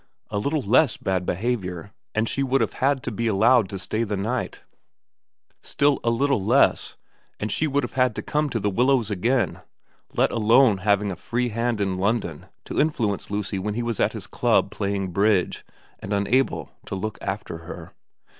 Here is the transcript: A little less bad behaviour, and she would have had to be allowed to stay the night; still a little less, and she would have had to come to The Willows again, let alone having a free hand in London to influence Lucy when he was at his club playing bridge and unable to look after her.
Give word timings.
A 0.31 0.39
little 0.39 0.63
less 0.63 0.97
bad 0.97 1.27
behaviour, 1.27 1.91
and 2.15 2.27
she 2.27 2.41
would 2.41 2.59
have 2.59 2.73
had 2.81 3.03
to 3.03 3.11
be 3.11 3.27
allowed 3.27 3.69
to 3.69 3.77
stay 3.77 4.03
the 4.03 4.17
night; 4.17 4.61
still 5.61 5.99
a 6.03 6.09
little 6.09 6.43
less, 6.43 6.97
and 7.39 7.51
she 7.51 7.67
would 7.67 7.83
have 7.83 7.93
had 7.93 8.15
to 8.15 8.23
come 8.23 8.49
to 8.49 8.59
The 8.59 8.71
Willows 8.71 9.11
again, 9.11 9.61
let 10.15 10.31
alone 10.31 10.79
having 10.79 11.11
a 11.11 11.15
free 11.15 11.49
hand 11.49 11.79
in 11.79 11.99
London 11.99 12.47
to 12.65 12.79
influence 12.81 13.29
Lucy 13.29 13.59
when 13.59 13.75
he 13.75 13.83
was 13.83 13.99
at 13.99 14.13
his 14.13 14.25
club 14.25 14.71
playing 14.71 15.11
bridge 15.11 15.63
and 15.99 16.13
unable 16.13 16.71
to 16.87 16.95
look 16.95 17.19
after 17.21 17.59
her. 17.59 17.93